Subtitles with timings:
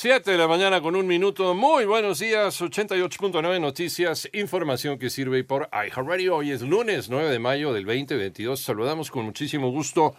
[0.00, 1.56] 7 de la mañana con un minuto.
[1.56, 2.62] Muy buenos días.
[2.62, 4.28] 88.9 Noticias.
[4.32, 6.36] Información que sirve por iHeartRadio.
[6.36, 8.60] Hoy es lunes 9 de mayo del 2022.
[8.60, 10.14] Saludamos con muchísimo gusto.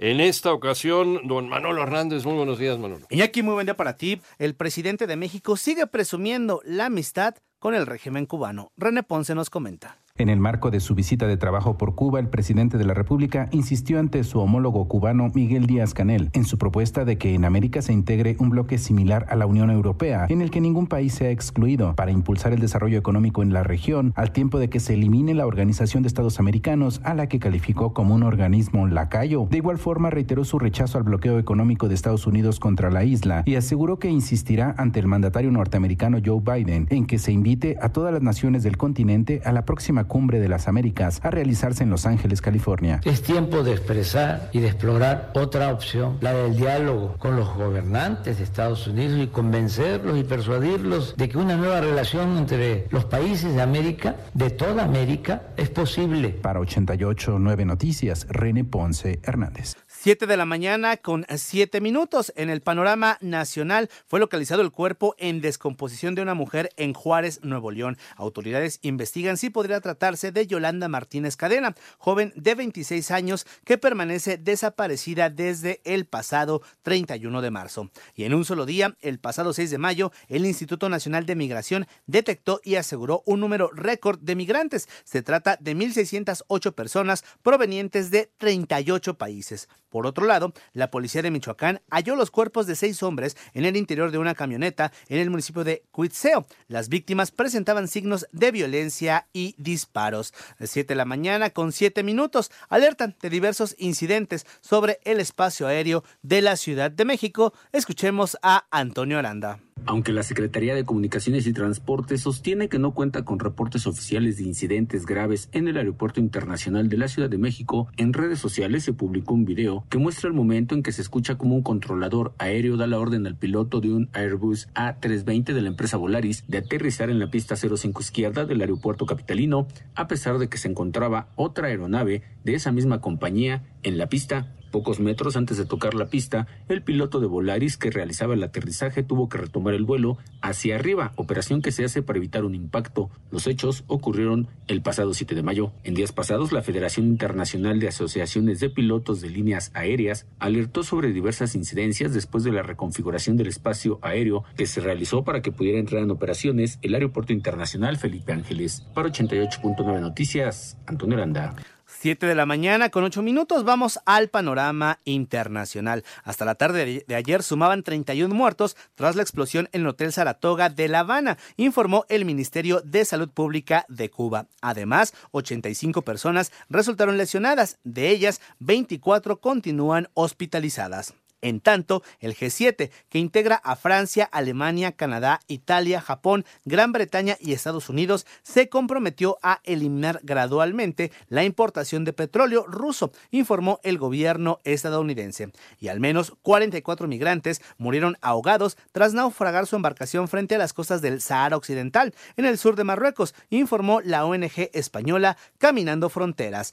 [0.00, 2.24] En esta ocasión, don Manolo Hernández.
[2.24, 3.06] Muy buenos días, Manolo.
[3.22, 4.20] aquí muy buen día para ti.
[4.40, 8.72] El presidente de México sigue presumiendo la amistad con el régimen cubano.
[8.76, 9.98] René Ponce nos comenta.
[10.20, 13.48] En el marco de su visita de trabajo por Cuba, el presidente de la República
[13.52, 17.80] insistió ante su homólogo cubano Miguel Díaz Canel en su propuesta de que en América
[17.80, 21.30] se integre un bloque similar a la Unión Europea, en el que ningún país sea
[21.30, 25.32] excluido, para impulsar el desarrollo económico en la región, al tiempo de que se elimine
[25.32, 29.48] la Organización de Estados Americanos, a la que calificó como un organismo lacayo.
[29.50, 33.42] De igual forma, reiteró su rechazo al bloqueo económico de Estados Unidos contra la isla
[33.46, 37.88] y aseguró que insistirá ante el mandatario norteamericano Joe Biden en que se invite a
[37.88, 41.90] todas las naciones del continente a la próxima Cumbre de las Américas a realizarse en
[41.90, 43.00] Los Ángeles, California.
[43.04, 48.38] Es tiempo de expresar y de explorar otra opción, la del diálogo con los gobernantes
[48.38, 53.54] de Estados Unidos y convencerlos y persuadirlos de que una nueva relación entre los países
[53.54, 56.30] de América, de toda América, es posible.
[56.30, 59.76] Para 88 9 Noticias, René Ponce Hernández.
[59.86, 62.32] 7 de la mañana con 7 minutos.
[62.34, 67.40] En el panorama nacional fue localizado el cuerpo en descomposición de una mujer en Juárez,
[67.42, 67.98] Nuevo León.
[68.16, 74.38] Autoridades investigan si podría tratarse de Yolanda Martínez Cadena, joven de 26 años que permanece
[74.38, 77.90] desaparecida desde el pasado 31 de marzo.
[78.14, 81.88] Y en un solo día, el pasado 6 de mayo, el Instituto Nacional de Migración
[82.06, 84.88] detectó y aseguró un número récord de migrantes.
[85.02, 89.68] Se trata de 1.608 personas provenientes de 38 países.
[89.88, 93.76] Por otro lado, la policía de Michoacán halló los cuerpos de seis hombres en el
[93.76, 96.46] interior de una camioneta en el municipio de Cuitzeo.
[96.68, 100.34] Las víctimas presentaban signos de violencia y disparos.
[100.60, 106.04] Siete de la mañana con siete minutos alertan de diversos incidentes sobre el espacio aéreo
[106.22, 107.52] de la Ciudad de México.
[107.72, 109.60] Escuchemos a Antonio Aranda.
[109.86, 114.44] Aunque la Secretaría de Comunicaciones y Transportes sostiene que no cuenta con reportes oficiales de
[114.44, 118.92] incidentes graves en el Aeropuerto Internacional de la Ciudad de México, en redes sociales se
[118.92, 122.76] publicó un video que muestra el momento en que se escucha como un controlador aéreo
[122.76, 127.10] da la orden al piloto de un Airbus A320 de la empresa Volaris de aterrizar
[127.10, 131.68] en la pista 05 izquierda del aeropuerto capitalino, a pesar de que se encontraba otra
[131.68, 136.46] aeronave de esa misma compañía en la pista Pocos metros antes de tocar la pista,
[136.68, 141.12] el piloto de Volaris que realizaba el aterrizaje tuvo que retomar el vuelo hacia arriba,
[141.16, 143.10] operación que se hace para evitar un impacto.
[143.30, 145.72] Los hechos ocurrieron el pasado 7 de mayo.
[145.82, 151.12] En días pasados, la Federación Internacional de Asociaciones de Pilotos de Líneas Aéreas alertó sobre
[151.12, 155.78] diversas incidencias después de la reconfiguración del espacio aéreo que se realizó para que pudiera
[155.78, 158.86] entrar en operaciones el Aeropuerto Internacional Felipe Ángeles.
[158.94, 161.56] Para 88.9 Noticias, Antonio Aranda.
[161.98, 166.04] 7 de la mañana con 8 minutos vamos al panorama internacional.
[166.24, 170.68] Hasta la tarde de ayer sumaban 31 muertos tras la explosión en el Hotel Saratoga
[170.68, 174.46] de La Habana, informó el Ministerio de Salud Pública de Cuba.
[174.60, 181.14] Además, 85 personas resultaron lesionadas, de ellas 24 continúan hospitalizadas.
[181.42, 187.52] En tanto, el G7, que integra a Francia, Alemania, Canadá, Italia, Japón, Gran Bretaña y
[187.52, 194.58] Estados Unidos, se comprometió a eliminar gradualmente la importación de petróleo ruso, informó el gobierno
[194.64, 195.52] estadounidense.
[195.78, 201.02] Y al menos 44 migrantes murieron ahogados tras naufragar su embarcación frente a las costas
[201.02, 206.72] del Sahara Occidental, en el sur de Marruecos, informó la ONG española Caminando Fronteras.